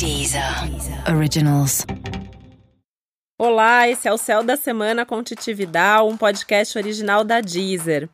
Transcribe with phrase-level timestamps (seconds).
[0.00, 0.42] Deezer
[1.14, 1.84] Originals.
[3.38, 8.08] Olá, esse é o Céu da Semana com Titi Vidal, um podcast original da Deezer.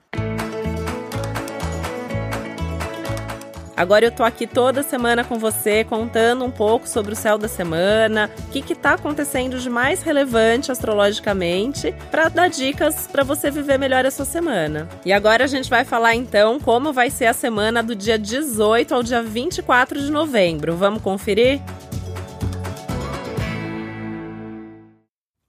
[3.77, 7.47] Agora eu tô aqui toda semana com você contando um pouco sobre o céu da
[7.47, 13.79] semana, o que está acontecendo de mais relevante astrologicamente, para dar dicas para você viver
[13.79, 14.89] melhor a sua semana.
[15.05, 18.95] E agora a gente vai falar então como vai ser a semana do dia 18
[18.95, 20.75] ao dia 24 de novembro.
[20.75, 21.61] Vamos conferir?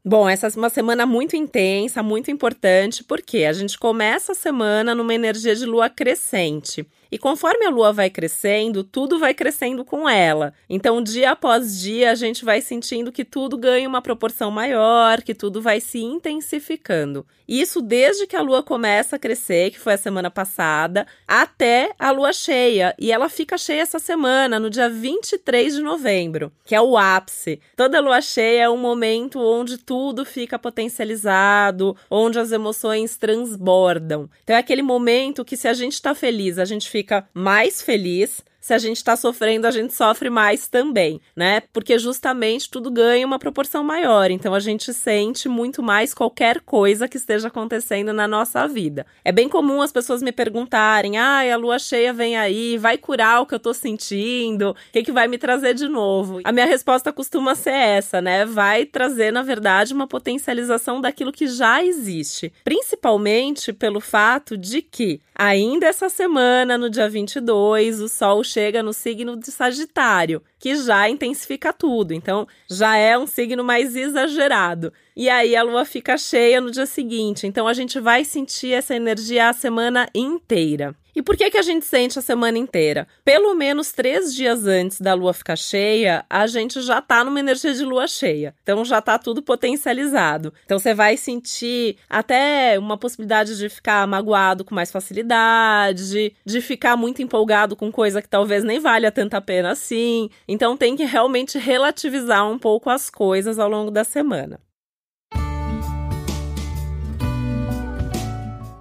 [0.08, 4.96] Bom, essa é uma semana muito intensa, muito importante, porque a gente começa a semana
[4.96, 6.88] numa energia de lua crescente.
[7.12, 10.54] E conforme a lua vai crescendo, tudo vai crescendo com ela.
[10.70, 15.34] Então, dia após dia, a gente vai sentindo que tudo ganha uma proporção maior, que
[15.34, 17.26] tudo vai se intensificando.
[17.48, 22.12] Isso desde que a lua começa a crescer, que foi a semana passada, até a
[22.12, 22.94] lua cheia.
[23.00, 27.62] E ela fica cheia essa semana, no dia 23 de novembro, que é o ápice.
[27.76, 34.30] Toda lua cheia é um momento onde tudo fica potencializado, onde as emoções transbordam.
[34.44, 36.97] Então, é aquele momento que, se a gente está feliz, a gente fica
[37.34, 41.62] mais feliz se a gente está sofrendo, a gente sofre mais também, né?
[41.72, 44.30] Porque justamente tudo ganha uma proporção maior.
[44.30, 49.06] Então a gente sente muito mais qualquer coisa que esteja acontecendo na nossa vida.
[49.24, 53.42] É bem comum as pessoas me perguntarem: ah, a lua cheia vem aí, vai curar
[53.42, 54.72] o que eu tô sentindo?
[54.72, 56.42] O que, que vai me trazer de novo?
[56.44, 58.46] A minha resposta costuma ser essa, né?
[58.46, 62.52] Vai trazer, na verdade, uma potencialização daquilo que já existe.
[62.66, 68.92] Principalmente pelo fato de que ainda essa semana, no dia 22, o Sol chega no
[68.92, 72.14] signo de Sagitário, que já intensifica tudo.
[72.14, 74.92] Então, já é um signo mais exagerado.
[75.16, 77.46] E aí a lua fica cheia no dia seguinte.
[77.46, 80.96] Então, a gente vai sentir essa energia a semana inteira.
[81.18, 83.08] E por que, que a gente sente a semana inteira?
[83.26, 87.74] Pelo menos três dias antes da lua ficar cheia, a gente já tá numa energia
[87.74, 88.54] de lua cheia.
[88.62, 90.54] Então já tá tudo potencializado.
[90.64, 96.96] Então você vai sentir até uma possibilidade de ficar magoado com mais facilidade, de ficar
[96.96, 100.30] muito empolgado com coisa que talvez nem valha tanta pena assim.
[100.48, 104.60] Então tem que realmente relativizar um pouco as coisas ao longo da semana.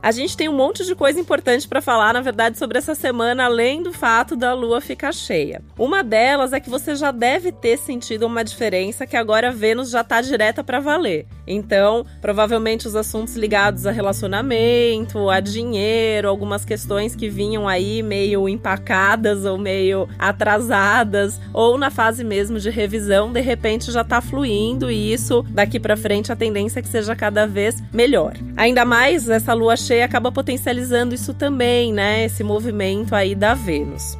[0.06, 3.46] A gente tem um monte de coisa importante para falar, na verdade, sobre essa semana,
[3.46, 5.60] além do fato da lua ficar cheia.
[5.76, 10.04] Uma delas é que você já deve ter sentido uma diferença que agora Vênus já
[10.04, 11.26] tá direta para valer.
[11.44, 18.48] Então, provavelmente os assuntos ligados a relacionamento, a dinheiro, algumas questões que vinham aí meio
[18.48, 24.88] empacadas ou meio atrasadas, ou na fase mesmo de revisão, de repente já tá fluindo
[24.88, 28.34] e isso daqui para frente a tendência é que seja cada vez melhor.
[28.56, 32.24] Ainda mais essa lua cheia acaba potencializando isso também, né?
[32.24, 34.18] Esse movimento aí da Vênus.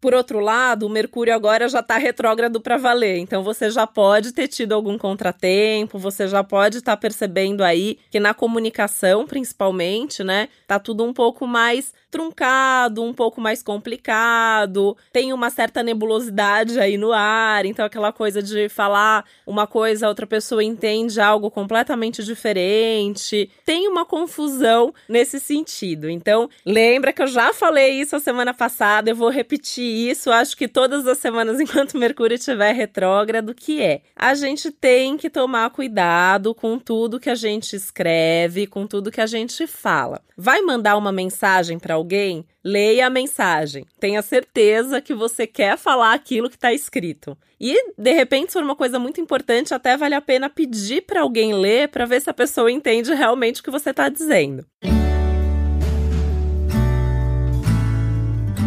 [0.00, 4.32] Por outro lado, o Mercúrio agora já está retrógrado para valer, então você já pode
[4.32, 10.24] ter tido algum contratempo, você já pode estar tá percebendo aí que na comunicação, principalmente,
[10.24, 16.80] né, tá tudo um pouco mais truncado, um pouco mais complicado, tem uma certa nebulosidade
[16.80, 22.24] aí no ar, então aquela coisa de falar uma coisa, outra pessoa entende algo completamente
[22.24, 23.50] diferente.
[23.64, 26.08] Tem uma confusão nesse sentido.
[26.08, 30.56] Então, lembra que eu já falei isso a semana passada, eu vou repetir isso, acho
[30.56, 35.70] que todas as semanas enquanto Mercúrio estiver retrógrado, que é: a gente tem que tomar
[35.70, 40.20] cuidado com tudo que a gente escreve, com tudo que a gente fala.
[40.36, 43.84] Vai mandar uma mensagem para alguém, leia a mensagem.
[43.98, 47.36] Tenha certeza que você quer falar aquilo que está escrito.
[47.60, 51.20] E, de repente, se for uma coisa muito importante, até vale a pena pedir para
[51.20, 54.64] alguém ler para ver se a pessoa entende realmente o que você está dizendo.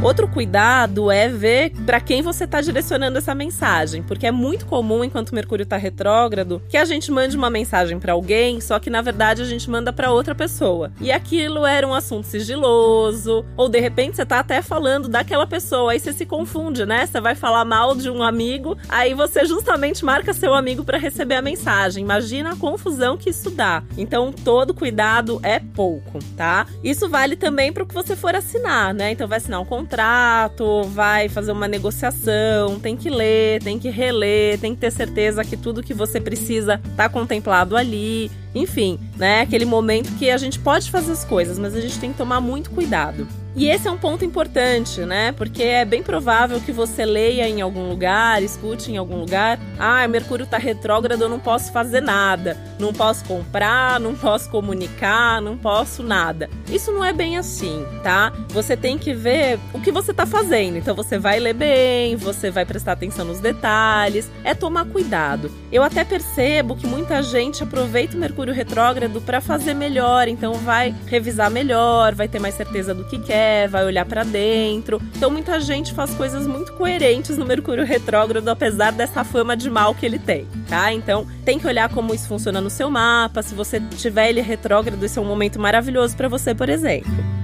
[0.04, 5.02] Outro cuidado é ver para quem você está direcionando essa mensagem, porque é muito comum,
[5.02, 9.02] enquanto Mercúrio está retrógrado, que a gente mande uma mensagem para alguém, só que na
[9.02, 10.92] verdade a gente manda para outra pessoa.
[11.00, 15.94] E aquilo era um assunto sigiloso, ou de repente você tá até falando daquela pessoa,
[15.94, 17.06] aí você se confunde, né?
[17.06, 21.36] Você vai falar mal de um amigo, aí você justamente marca seu amigo para receber
[21.36, 22.04] a mensagem.
[22.04, 23.82] Imagina a confusão que isso dá.
[23.98, 26.68] Então, todo cuidado é pouco, tá?
[26.84, 29.12] Isso vale também para o que você for assinar, né?
[29.12, 33.90] Então vai assinar um contrato contrato, vai fazer uma negociação, tem que ler, tem que
[33.90, 38.32] reler, tem que ter certeza que tudo que você precisa está contemplado ali.
[38.56, 39.42] Enfim, né?
[39.42, 42.42] Aquele momento que a gente pode fazer as coisas, mas a gente tem que tomar
[42.42, 43.28] muito cuidado.
[43.56, 45.32] E esse é um ponto importante, né?
[45.32, 50.08] Porque é bem provável que você leia em algum lugar, escute em algum lugar: ah,
[50.08, 55.56] Mercúrio tá retrógrado, eu não posso fazer nada, não posso comprar, não posso comunicar, não
[55.56, 56.50] posso nada.
[56.68, 58.34] Isso não é bem assim, tá?
[58.50, 60.78] Você tem que ver o que você tá fazendo.
[60.78, 65.52] Então você vai ler bem, você vai prestar atenção nos detalhes, é tomar cuidado.
[65.72, 70.96] Eu até percebo que muita gente aproveita o Mercúrio retrógrado para fazer melhor, então vai
[71.06, 75.02] revisar melhor, vai ter mais certeza do que quer vai olhar para dentro.
[75.16, 79.94] Então muita gente faz coisas muito coerentes no Mercúrio retrógrado, apesar dessa fama de mal
[79.96, 80.94] que ele tem, tá?
[80.94, 83.42] Então tem que olhar como isso funciona no seu mapa.
[83.42, 87.43] Se você tiver ele retrógrado, esse é um momento maravilhoso para você, por exemplo.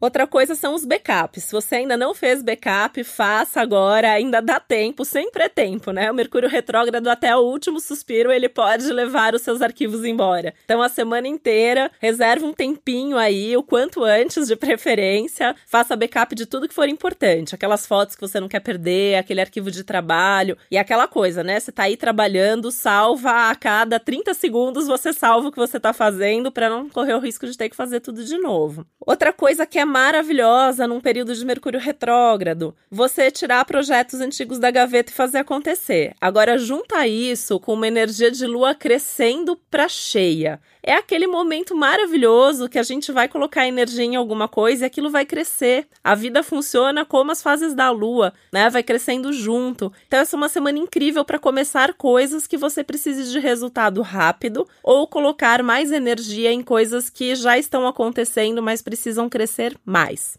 [0.00, 1.44] Outra coisa são os backups.
[1.44, 6.10] Se você ainda não fez backup, faça agora, ainda dá tempo, sempre é tempo, né?
[6.10, 10.54] O Mercúrio retrógrado até o último suspiro, ele pode levar os seus arquivos embora.
[10.64, 16.34] Então a semana inteira, reserve um tempinho aí, o quanto antes de preferência, faça backup
[16.34, 19.84] de tudo que for importante, aquelas fotos que você não quer perder, aquele arquivo de
[19.84, 21.60] trabalho e aquela coisa, né?
[21.60, 25.92] Você tá aí trabalhando, salva a cada 30 segundos você salva o que você tá
[25.92, 28.86] fazendo para não correr o risco de ter que fazer tudo de novo.
[28.98, 32.74] Outra coisa que é maravilhosa num período de Mercúrio retrógrado.
[32.90, 36.14] Você tirar projetos antigos da gaveta e fazer acontecer.
[36.20, 40.60] Agora, junta isso com uma energia de lua crescendo para cheia.
[40.82, 45.10] É aquele momento maravilhoso que a gente vai colocar energia em alguma coisa e aquilo
[45.10, 45.86] vai crescer.
[46.02, 48.70] A vida funciona como as fases da lua, né?
[48.70, 49.92] Vai crescendo junto.
[50.06, 54.66] Então, essa é uma semana incrível para começar coisas que você precise de resultado rápido
[54.82, 60.36] ou colocar mais energia em coisas que já estão acontecendo, mas precisam crescer mais.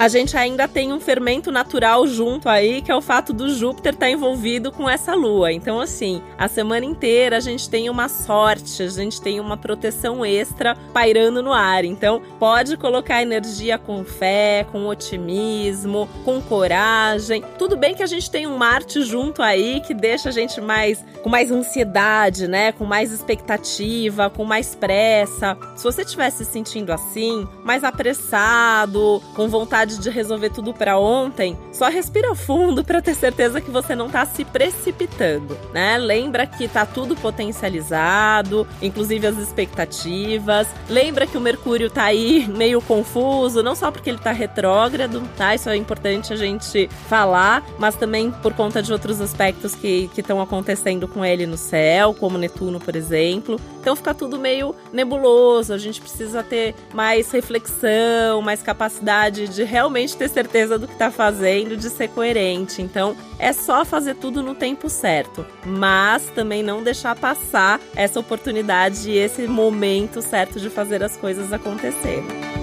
[0.00, 3.92] A gente ainda tem um fermento natural junto aí, que é o fato do Júpiter
[3.92, 5.52] estar tá envolvido com essa lua.
[5.52, 10.24] Então, assim, a semana inteira a gente tem uma sorte, a gente tem uma proteção
[10.24, 11.84] extra pairando no ar.
[11.84, 17.44] Então, pode colocar energia com fé, com otimismo, com coragem.
[17.58, 21.04] Tudo bem que a gente tem um Marte junto aí que deixa a gente mais
[21.22, 22.72] com mais ansiedade, né?
[22.72, 25.58] Com mais expectativa, com mais pressa.
[25.76, 30.98] Se você estiver se sentindo assim, mais apressado, com vontade vontade de resolver tudo para
[30.98, 35.98] ontem, só respira fundo para ter certeza que você não tá se precipitando, né?
[35.98, 40.68] Lembra que tá tudo potencializado, inclusive as expectativas.
[40.88, 45.54] Lembra que o Mercúrio tá aí meio confuso, não só porque ele tá retrógrado, tá?
[45.54, 50.40] Isso é importante a gente falar, mas também por conta de outros aspectos que estão
[50.40, 53.58] acontecendo com ele no céu, como Netuno, por exemplo.
[53.80, 60.16] Então fica tudo meio nebuloso, a gente precisa ter mais reflexão, mais capacidade de realmente
[60.16, 62.82] ter certeza do que está fazendo, de ser coerente.
[62.82, 69.10] Então, é só fazer tudo no tempo certo, mas também não deixar passar essa oportunidade
[69.10, 72.59] e esse momento certo de fazer as coisas acontecerem.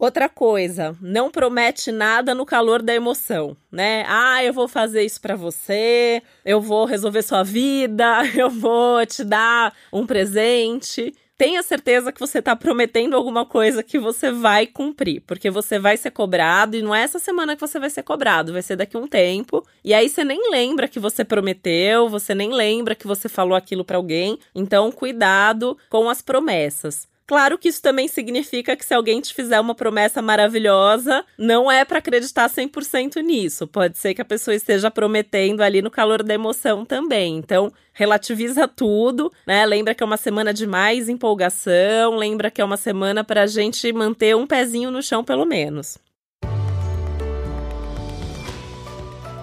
[0.00, 4.02] Outra coisa, não promete nada no calor da emoção, né?
[4.08, 9.22] Ah, eu vou fazer isso para você, eu vou resolver sua vida, eu vou te
[9.22, 11.14] dar um presente.
[11.36, 15.98] Tenha certeza que você está prometendo alguma coisa que você vai cumprir, porque você vai
[15.98, 18.96] ser cobrado e não é essa semana que você vai ser cobrado, vai ser daqui
[18.96, 19.62] a um tempo.
[19.84, 23.84] E aí você nem lembra que você prometeu, você nem lembra que você falou aquilo
[23.84, 24.38] para alguém.
[24.54, 27.06] Então, cuidado com as promessas.
[27.30, 31.84] Claro que isso também significa que se alguém te fizer uma promessa maravilhosa, não é
[31.84, 33.68] para acreditar 100% nisso.
[33.68, 37.36] Pode ser que a pessoa esteja prometendo ali no calor da emoção também.
[37.36, 39.64] Então, relativiza tudo, né?
[39.64, 43.46] Lembra que é uma semana de mais empolgação, lembra que é uma semana para a
[43.46, 45.98] gente manter um pezinho no chão pelo menos.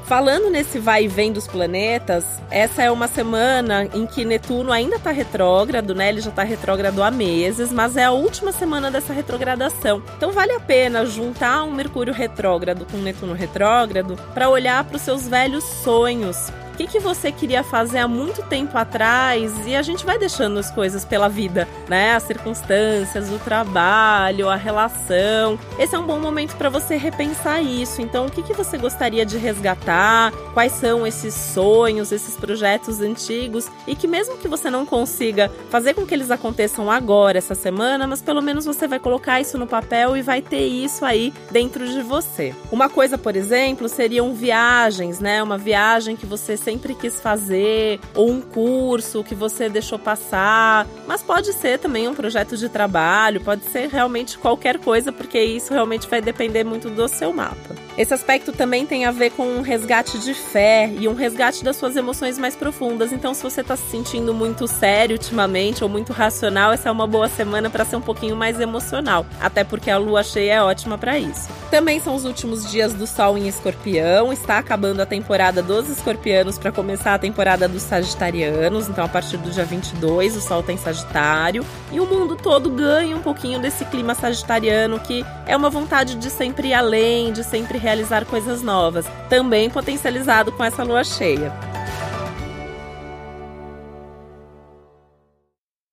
[0.07, 4.95] Falando nesse vai e vem dos planetas, essa é uma semana em que Netuno ainda
[4.95, 6.07] está retrógrado, né?
[6.07, 10.01] Ele já está retrógrado há meses, mas é a última semana dessa retrogradação.
[10.15, 15.01] Então vale a pena juntar um Mercúrio retrógrado com Netuno retrógrado para olhar para os
[15.01, 20.05] seus velhos sonhos, que, que você queria fazer há muito tempo atrás e a gente
[20.05, 22.13] vai deixando as coisas pela vida, né?
[22.13, 25.57] As circunstâncias, o trabalho, a relação.
[25.79, 27.99] Esse é um bom momento para você repensar isso.
[27.99, 30.31] Então, o que, que você gostaria de resgatar?
[30.53, 35.95] Quais são esses sonhos, esses projetos antigos e que mesmo que você não consiga fazer
[35.95, 39.65] com que eles aconteçam agora, essa semana, mas pelo menos você vai colocar isso no
[39.65, 42.53] papel e vai ter isso aí dentro de você.
[42.71, 45.41] Uma coisa, por exemplo, seriam viagens, né?
[45.41, 50.85] Uma viagem que você sempre quis fazer, ou um curso que você deixou passar.
[51.07, 55.73] Mas pode ser também um projeto de trabalho, pode ser realmente qualquer coisa, porque isso
[55.73, 57.86] realmente vai depender muito do seu mapa.
[57.97, 61.77] Esse aspecto também tem a ver com um resgate de fé e um resgate das
[61.77, 63.11] suas emoções mais profundas.
[63.11, 67.07] Então, se você está se sentindo muito sério ultimamente ou muito racional, essa é uma
[67.07, 70.95] boa semana para ser um pouquinho mais emocional, até porque a lua cheia é ótima
[70.95, 71.49] para isso.
[71.71, 76.59] Também são os últimos dias do Sol em Escorpião, está acabando a temporada dos Escorpianos
[76.59, 78.87] para começar a temporada dos Sagitarianos.
[78.87, 83.15] Então, a partir do dia 22, o Sol tem Sagitário e o mundo todo ganha
[83.15, 87.86] um pouquinho desse clima sagitariano que é uma vontade de sempre ir além, de sempre
[87.87, 91.53] realizar coisas novas, também potencializado com essa lua cheia.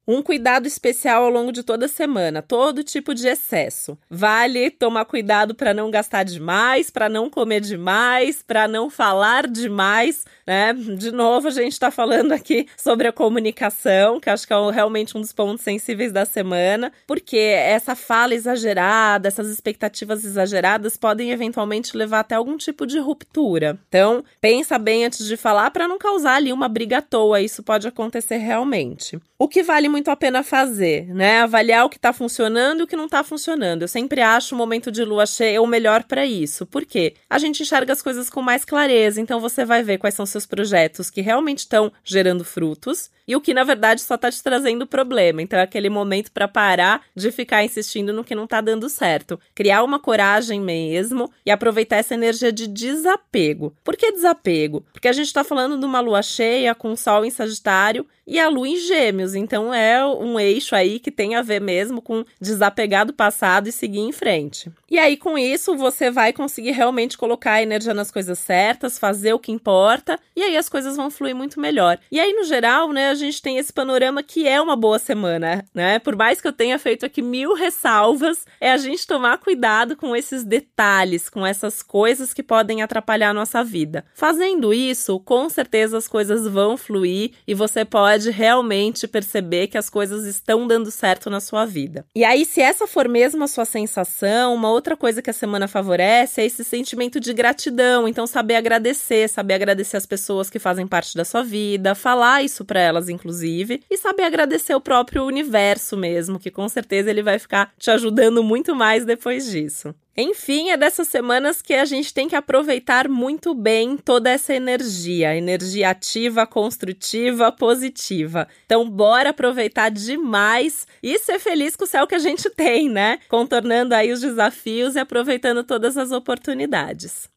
[0.07, 3.97] Um cuidado especial ao longo de toda a semana, todo tipo de excesso.
[4.11, 10.25] Vale tomar cuidado para não gastar demais, para não comer demais, para não falar demais,
[10.47, 10.75] né?
[10.75, 15.17] De novo, a gente está falando aqui sobre a comunicação, que acho que é realmente
[15.17, 21.97] um dos pontos sensíveis da semana, porque essa fala exagerada, essas expectativas exageradas podem eventualmente
[21.97, 23.79] levar até algum tipo de ruptura.
[23.89, 27.63] Então, pensa bem antes de falar para não causar ali uma briga à toa, isso
[27.63, 29.19] pode acontecer realmente.
[29.39, 31.43] O que vale muito a pena fazer, né?
[31.43, 33.83] Avaliar o que está funcionando e o que não está funcionando.
[33.83, 36.67] Eu sempre acho o momento de lua cheia o melhor para isso.
[36.67, 37.15] Por quê?
[37.31, 40.47] A gente enxerga as coisas com mais clareza, então você vai ver quais são seus
[40.47, 44.87] projetos que realmente estão gerando frutos e o que na verdade só está te trazendo
[44.87, 45.41] problema.
[45.43, 49.39] Então é aquele momento para parar de ficar insistindo no que não está dando certo.
[49.55, 53.75] Criar uma coragem mesmo e aproveitar essa energia de desapego.
[53.83, 54.85] Por que desapego?
[54.93, 58.39] Porque a gente está falando de uma lua cheia com o sol em Sagitário e
[58.39, 59.35] a lua em Gêmeos.
[59.35, 63.73] Então é um eixo aí que tem a ver mesmo com desapegar do passado e
[63.73, 64.71] seguir em frente.
[64.91, 69.33] E aí com isso você vai conseguir realmente colocar a energia nas coisas certas, fazer
[69.35, 71.99] o que importa e aí as coisas vão fluir muito melhor.
[72.11, 75.65] E aí no geral, né, a gente tem esse panorama que é uma boa semana,
[75.75, 75.99] né?
[75.99, 80.17] Por mais que eu tenha feito aqui mil ressalvas, é a gente tomar cuidado com
[80.17, 84.05] esses detalhes, com essas coisas que podem atrapalhar a nossa vida.
[84.15, 89.91] Fazendo isso, com certeza as coisas vão fluir e você pode realmente perceber que as
[89.91, 92.07] coisas estão dando certo na sua vida.
[92.15, 95.67] E aí, se essa for mesmo a sua sensação, uma outra coisa que a semana
[95.67, 98.07] favorece é esse sentimento de gratidão.
[98.07, 102.65] Então, saber agradecer, saber agradecer as pessoas que fazem parte da sua vida, falar isso
[102.65, 107.41] para elas inclusive, e saber agradecer o próprio universo mesmo, que com certeza ele vai
[107.41, 109.93] ficar te ajudando muito mais depois disso.
[110.17, 115.37] Enfim, é dessas semanas que a gente tem que aproveitar muito bem toda essa energia,
[115.37, 118.47] energia ativa, construtiva, positiva.
[118.65, 123.19] Então, bora aproveitar demais e ser feliz com o céu que a gente tem, né?
[123.29, 127.34] Contornando aí os desafios e aproveitando todas as oportunidades.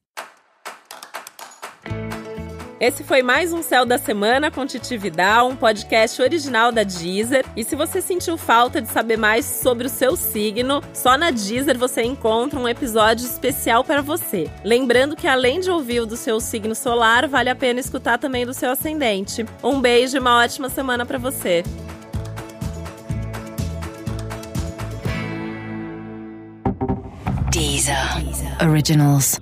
[2.79, 7.43] Esse foi mais um Céu da Semana com Titi Vidal, um podcast original da Deezer.
[7.55, 11.75] E se você sentiu falta de saber mais sobre o seu signo, só na Deezer
[11.75, 14.47] você encontra um episódio especial para você.
[14.63, 18.45] Lembrando que além de ouvir o do seu signo solar, vale a pena escutar também
[18.45, 19.43] do seu ascendente.
[19.63, 21.63] Um beijo e uma ótima semana para você.
[27.49, 28.23] Deezer.
[28.23, 28.69] Deezer.
[28.69, 29.39] Originals.